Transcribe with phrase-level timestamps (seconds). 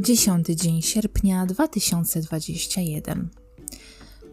[0.00, 3.28] 10 dzień sierpnia 2021.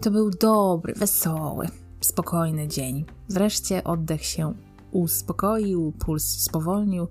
[0.01, 1.67] To był dobry, wesoły,
[2.01, 3.05] spokojny dzień.
[3.29, 4.53] Wreszcie oddech się
[4.91, 7.07] uspokoił, puls spowolnił,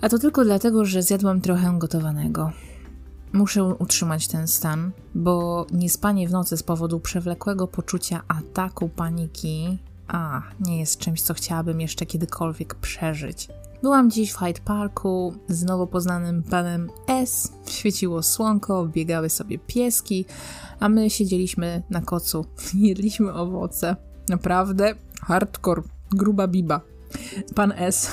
[0.00, 2.52] a to tylko dlatego, że zjadłam trochę gotowanego.
[3.32, 10.42] Muszę utrzymać ten stan, bo niespanie w nocy z powodu przewlekłego poczucia ataku paniki, a
[10.60, 13.48] nie jest czymś, co chciałabym jeszcze kiedykolwiek przeżyć.
[13.82, 17.52] Byłam dziś w Hyde Parku z nowo poznanym panem S.
[17.66, 20.24] Świeciło słonko, biegały sobie pieski,
[20.80, 22.44] a my siedzieliśmy na kocu
[22.74, 23.96] jedliśmy owoce.
[24.28, 26.80] Naprawdę hardcore, gruba biba.
[27.54, 28.10] Pan S.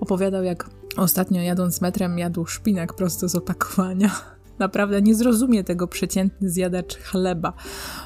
[0.00, 4.10] opowiadał, jak ostatnio jadąc metrem jadł szpinak prosto z opakowania.
[4.58, 7.52] Naprawdę nie zrozumie tego przeciętny zjadacz chleba.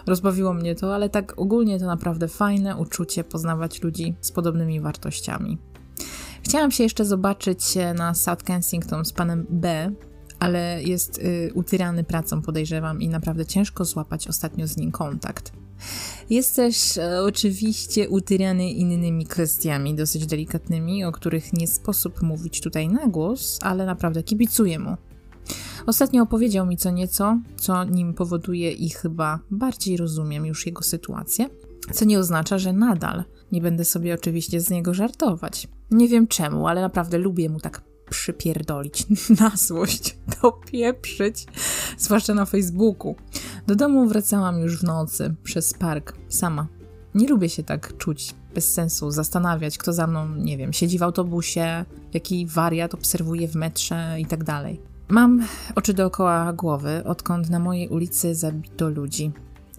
[0.07, 5.59] Rozbawiło mnie to, ale tak ogólnie to naprawdę fajne uczucie poznawać ludzi z podobnymi wartościami.
[6.47, 7.61] Chciałam się jeszcze zobaczyć
[7.95, 9.93] na South Kensington z panem B,
[10.39, 15.53] ale jest y, utyrany pracą, podejrzewam, i naprawdę ciężko złapać ostatnio z nim kontakt.
[16.31, 22.89] Jest też e, oczywiście utyrany innymi kwestiami dosyć delikatnymi, o których nie sposób mówić tutaj
[22.89, 24.97] na głos, ale naprawdę kibicuję mu.
[25.87, 31.49] Ostatnio opowiedział mi co nieco, co nim powoduje i chyba bardziej rozumiem już jego sytuację,
[31.93, 35.69] co nie oznacza, że nadal nie będę sobie oczywiście z niego żartować.
[35.91, 39.07] Nie wiem czemu, ale naprawdę lubię mu tak przypierdolić
[39.41, 41.47] na złość, dopieprzyć,
[41.99, 43.17] zwłaszcza na Facebooku.
[43.67, 46.67] Do domu wracałam już w nocy, przez park, sama.
[47.15, 51.03] Nie lubię się tak czuć, bez sensu, zastanawiać, kto za mną, nie wiem, siedzi w
[51.03, 54.81] autobusie, jaki wariat obserwuje w metrze i tak dalej.
[55.09, 59.33] Mam oczy dookoła głowy, odkąd na mojej ulicy zabito ludzi.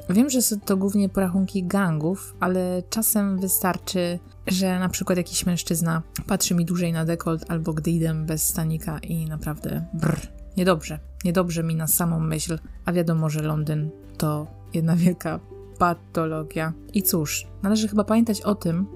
[0.09, 6.02] Wiem, że są to głównie porachunki gangów, ale czasem wystarczy, że na przykład jakiś mężczyzna
[6.27, 11.00] patrzy mi dłużej na dekolt albo gdy idę bez stanika i naprawdę brr, niedobrze.
[11.25, 15.40] Niedobrze mi na samą myśl, a wiadomo, że Londyn to jedna wielka
[15.78, 16.73] patologia.
[16.94, 18.88] I cóż, należy chyba pamiętać o tym,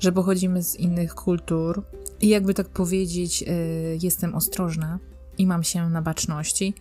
[0.00, 1.82] że pochodzimy z innych kultur
[2.20, 3.48] i jakby tak powiedzieć, yy,
[4.02, 4.98] jestem ostrożna
[5.38, 6.74] i mam się na baczności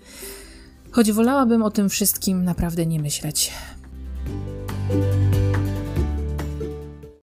[0.92, 3.52] choć wolałabym o tym wszystkim naprawdę nie myśleć.